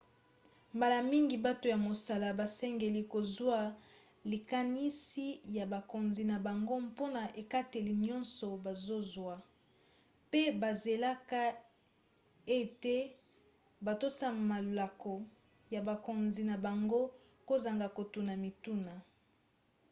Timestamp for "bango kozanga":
16.65-17.87